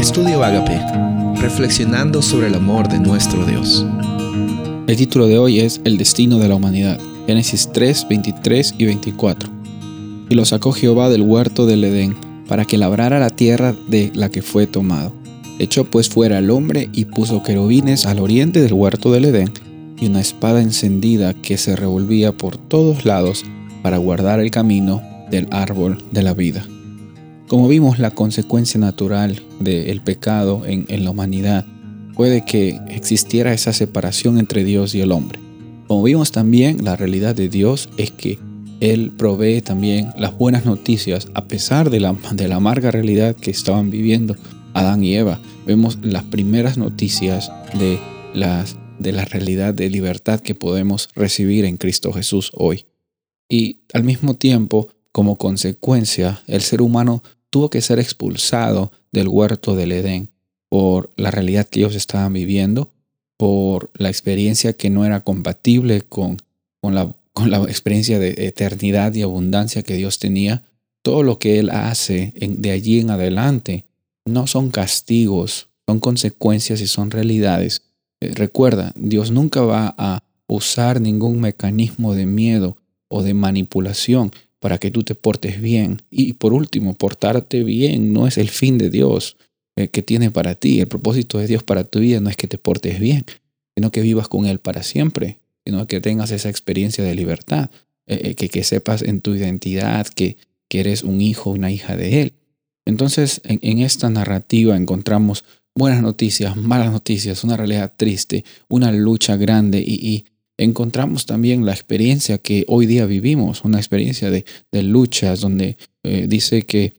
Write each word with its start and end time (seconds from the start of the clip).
Estudio 0.00 0.42
Agape, 0.42 0.80
reflexionando 1.42 2.22
sobre 2.22 2.46
el 2.46 2.54
amor 2.54 2.88
de 2.88 2.98
nuestro 2.98 3.44
Dios. 3.44 3.84
El 4.86 4.96
título 4.96 5.26
de 5.26 5.36
hoy 5.36 5.60
es 5.60 5.82
El 5.84 5.98
destino 5.98 6.38
de 6.38 6.48
la 6.48 6.54
humanidad, 6.54 6.98
Génesis 7.26 7.68
3, 7.70 8.06
23 8.08 8.76
y 8.78 8.86
24. 8.86 9.50
Y 10.30 10.34
lo 10.36 10.46
sacó 10.46 10.72
Jehová 10.72 11.10
del 11.10 11.20
huerto 11.20 11.66
del 11.66 11.84
Edén, 11.84 12.16
para 12.48 12.64
que 12.64 12.78
labrara 12.78 13.18
la 13.18 13.28
tierra 13.28 13.74
de 13.88 14.10
la 14.14 14.30
que 14.30 14.40
fue 14.40 14.66
tomado. 14.66 15.12
Echó 15.58 15.84
pues 15.84 16.08
fuera 16.08 16.38
al 16.38 16.48
hombre 16.48 16.88
y 16.94 17.04
puso 17.04 17.42
querubines 17.42 18.06
al 18.06 18.20
oriente 18.20 18.62
del 18.62 18.72
huerto 18.72 19.12
del 19.12 19.26
Edén, 19.26 19.52
y 20.00 20.06
una 20.06 20.22
espada 20.22 20.62
encendida 20.62 21.34
que 21.34 21.58
se 21.58 21.76
revolvía 21.76 22.32
por 22.32 22.56
todos 22.56 23.04
lados 23.04 23.44
para 23.82 23.98
guardar 23.98 24.40
el 24.40 24.50
camino 24.50 25.02
del 25.30 25.46
árbol 25.50 26.02
de 26.10 26.22
la 26.22 26.32
vida. 26.32 26.64
Como 27.50 27.66
vimos, 27.66 27.98
la 27.98 28.12
consecuencia 28.12 28.78
natural 28.78 29.42
del 29.58 30.00
pecado 30.02 30.62
en, 30.66 30.86
la 31.04 31.10
humanidad 31.10 31.66
puede 32.14 32.44
que 32.44 32.78
existiera 32.86 33.52
esa 33.52 33.72
separación 33.72 34.38
entre 34.38 34.62
Dios 34.62 34.94
y 34.94 35.00
el 35.00 35.10
hombre. 35.10 35.40
Como 35.88 36.04
vimos 36.04 36.30
también, 36.30 36.84
la 36.84 36.94
realidad 36.94 37.34
de 37.34 37.48
Dios 37.48 37.88
es 37.96 38.12
que 38.12 38.38
Él 38.78 39.10
provee 39.18 39.62
también 39.62 40.10
las 40.16 40.38
buenas 40.38 40.64
noticias 40.64 41.26
a 41.34 41.46
pesar 41.48 41.90
de 41.90 41.98
la, 41.98 42.14
de 42.34 42.46
la 42.46 42.54
amarga 42.54 42.92
realidad 42.92 43.34
que 43.34 43.50
estaban 43.50 43.90
viviendo 43.90 44.36
Adán 44.72 45.02
y 45.02 45.16
Eva. 45.16 45.40
Vemos 45.66 45.98
las 46.02 46.22
primeras 46.22 46.78
noticias 46.78 47.50
de, 47.76 47.98
las, 48.32 48.76
de 49.00 49.10
la 49.10 49.24
realidad 49.24 49.74
de 49.74 49.90
libertad 49.90 50.38
que 50.38 50.54
podemos 50.54 51.08
recibir 51.16 51.64
en 51.64 51.78
Cristo 51.78 52.12
Jesús 52.12 52.52
hoy. 52.54 52.86
Y 53.48 53.80
al 53.92 54.04
mismo 54.04 54.34
tiempo, 54.34 54.86
como 55.10 55.34
consecuencia, 55.34 56.44
el 56.46 56.60
ser 56.60 56.80
humano 56.80 57.24
tuvo 57.50 57.68
que 57.68 57.82
ser 57.82 57.98
expulsado 57.98 58.92
del 59.12 59.28
huerto 59.28 59.74
del 59.74 59.92
Edén 59.92 60.30
por 60.68 61.10
la 61.16 61.30
realidad 61.30 61.68
que 61.68 61.80
ellos 61.80 61.96
estaban 61.96 62.32
viviendo, 62.32 62.92
por 63.36 63.90
la 63.94 64.08
experiencia 64.08 64.72
que 64.72 64.88
no 64.88 65.04
era 65.04 65.20
compatible 65.24 66.02
con, 66.02 66.36
con, 66.80 66.94
la, 66.94 67.16
con 67.32 67.50
la 67.50 67.58
experiencia 67.64 68.18
de 68.18 68.46
eternidad 68.46 69.14
y 69.14 69.22
abundancia 69.22 69.82
que 69.82 69.96
Dios 69.96 70.18
tenía. 70.18 70.62
Todo 71.02 71.22
lo 71.22 71.38
que 71.38 71.58
Él 71.58 71.70
hace 71.70 72.32
de 72.36 72.70
allí 72.70 73.00
en 73.00 73.10
adelante 73.10 73.84
no 74.24 74.46
son 74.46 74.70
castigos, 74.70 75.68
son 75.86 75.98
consecuencias 75.98 76.80
y 76.80 76.86
son 76.86 77.10
realidades. 77.10 77.82
Eh, 78.20 78.32
recuerda, 78.34 78.92
Dios 78.94 79.30
nunca 79.30 79.62
va 79.62 79.94
a 79.98 80.22
usar 80.46 81.00
ningún 81.00 81.40
mecanismo 81.40 82.14
de 82.14 82.26
miedo 82.26 82.76
o 83.08 83.22
de 83.22 83.34
manipulación 83.34 84.30
para 84.60 84.78
que 84.78 84.90
tú 84.90 85.02
te 85.02 85.14
portes 85.14 85.60
bien. 85.60 86.02
Y 86.10 86.34
por 86.34 86.52
último, 86.52 86.94
portarte 86.94 87.64
bien 87.64 88.12
no 88.12 88.26
es 88.26 88.38
el 88.38 88.48
fin 88.48 88.78
de 88.78 88.90
Dios 88.90 89.36
eh, 89.76 89.88
que 89.88 90.02
tiene 90.02 90.30
para 90.30 90.54
ti. 90.54 90.80
El 90.80 90.88
propósito 90.88 91.38
de 91.38 91.46
Dios 91.46 91.62
para 91.62 91.84
tu 91.84 91.98
vida 91.98 92.20
no 92.20 92.30
es 92.30 92.36
que 92.36 92.46
te 92.46 92.58
portes 92.58 93.00
bien, 93.00 93.24
sino 93.74 93.90
que 93.90 94.02
vivas 94.02 94.28
con 94.28 94.46
Él 94.46 94.60
para 94.60 94.82
siempre, 94.82 95.40
sino 95.64 95.86
que 95.86 96.00
tengas 96.00 96.30
esa 96.30 96.50
experiencia 96.50 97.02
de 97.02 97.14
libertad, 97.14 97.70
eh, 98.06 98.20
eh, 98.22 98.34
que, 98.34 98.48
que, 98.48 98.62
sepas 98.62 99.02
en 99.02 99.20
tu 99.20 99.34
identidad 99.34 100.06
que, 100.06 100.36
que 100.68 100.80
eres 100.80 101.02
un 101.02 101.20
hijo, 101.20 101.50
una 101.50 101.70
hija 101.70 101.96
de 101.96 102.22
Él. 102.22 102.34
Entonces, 102.84 103.40
en, 103.44 103.78
esta 103.80 104.10
narrativa 104.10 104.76
encontramos 104.76 105.44
buenas 105.74 106.02
noticias, 106.02 106.56
malas 106.56 106.90
noticias, 106.90 107.44
una 107.44 107.56
realidad 107.56 107.92
triste, 107.96 108.44
una 108.68 108.90
lucha 108.92 109.36
grande 109.36 109.80
y 109.86 110.24
encontramos 110.60 111.24
también 111.24 111.64
la 111.64 111.72
experiencia 111.72 112.36
que 112.38 112.64
hoy 112.68 112.84
día 112.84 113.06
vivimos, 113.06 113.64
una 113.64 113.78
experiencia 113.78 114.30
de, 114.30 114.44
luchas 114.82 115.40
donde 115.40 115.78
eh, 116.02 116.26
dice 116.28 116.62
que 116.62 116.92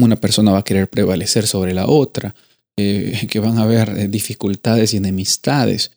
una 0.00 0.16
persona 0.16 0.52
va 0.52 0.58
a 0.58 0.64
querer 0.64 0.88
prevalecer 0.88 1.46
sobre 1.46 1.74
la 1.74 1.86
otra, 1.86 2.34
eh, 2.76 3.26
que 3.30 3.40
van 3.40 3.58
a 3.58 3.62
haber 3.62 3.90
eh, 3.90 4.08
dificultades 4.08 4.94
y 4.94 4.96
enemistades. 4.96 5.92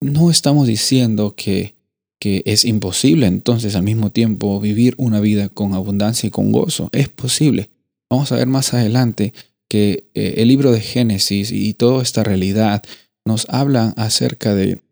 No 0.00 0.30
estamos 0.30 0.68
diciendo 0.68 1.34
que, 1.34 1.74
que 2.20 2.42
es 2.46 2.64
imposible 2.64 3.26
entonces 3.26 3.74
al 3.74 3.82
mismo 3.82 4.10
tiempo 4.10 4.60
vivir 4.60 4.94
una 4.98 5.18
vida 5.18 5.48
con 5.48 5.74
abundancia 5.74 6.28
y 6.28 6.30
con 6.30 6.52
gozo. 6.52 6.90
Es 6.92 7.08
posible. 7.08 7.70
Vamos 8.08 8.30
a 8.30 8.36
ver 8.36 8.46
más 8.46 8.72
adelante 8.72 9.32
que 9.68 10.04
el 10.14 10.46
libro 10.46 10.70
de 10.70 10.80
Génesis 10.80 11.50
y 11.50 11.74
toda 11.74 12.02
esta 12.02 12.22
realidad 12.22 12.84
nos 13.24 13.48
habla 13.48 13.94
acerca 13.96 14.54
de 14.54 14.83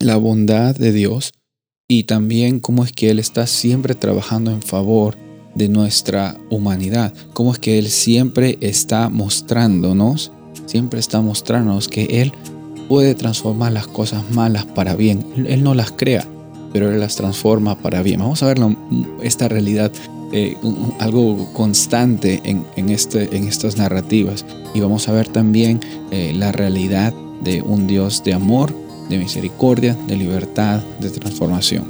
la 0.00 0.16
bondad 0.16 0.74
de 0.74 0.92
Dios 0.92 1.32
y 1.86 2.04
también 2.04 2.58
cómo 2.58 2.84
es 2.84 2.92
que 2.92 3.10
Él 3.10 3.18
está 3.18 3.46
siempre 3.46 3.94
trabajando 3.94 4.50
en 4.50 4.62
favor 4.62 5.16
de 5.54 5.68
nuestra 5.68 6.36
humanidad, 6.50 7.12
cómo 7.34 7.52
es 7.52 7.58
que 7.58 7.78
Él 7.78 7.88
siempre 7.88 8.56
está 8.60 9.08
mostrándonos, 9.10 10.32
siempre 10.66 11.00
está 11.00 11.20
mostrándonos 11.20 11.88
que 11.88 12.22
Él 12.22 12.32
puede 12.88 13.14
transformar 13.14 13.72
las 13.72 13.86
cosas 13.86 14.30
malas 14.30 14.64
para 14.64 14.96
bien. 14.96 15.24
Él 15.46 15.62
no 15.62 15.74
las 15.74 15.92
crea, 15.92 16.26
pero 16.72 16.90
Él 16.90 17.00
las 17.00 17.16
transforma 17.16 17.76
para 17.76 18.02
bien. 18.02 18.20
Vamos 18.20 18.42
a 18.42 18.46
ver 18.46 18.58
esta 19.22 19.48
realidad, 19.48 19.92
eh, 20.32 20.56
algo 20.98 21.52
constante 21.52 22.40
en, 22.44 22.88
este, 22.88 23.36
en 23.36 23.46
estas 23.46 23.76
narrativas. 23.76 24.46
Y 24.74 24.80
vamos 24.80 25.08
a 25.08 25.12
ver 25.12 25.28
también 25.28 25.80
eh, 26.10 26.32
la 26.34 26.52
realidad 26.52 27.12
de 27.42 27.62
un 27.62 27.86
Dios 27.86 28.24
de 28.24 28.34
amor 28.34 28.72
de 29.10 29.18
misericordia, 29.18 29.94
de 30.06 30.16
libertad, 30.16 30.80
de 31.00 31.10
transformación. 31.10 31.84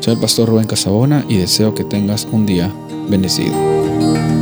Soy 0.00 0.14
el 0.14 0.20
pastor 0.20 0.48
Rubén 0.48 0.66
Casabona 0.66 1.24
y 1.28 1.36
deseo 1.36 1.74
que 1.74 1.84
tengas 1.84 2.26
un 2.32 2.46
día 2.46 2.72
bendecido. 3.08 4.41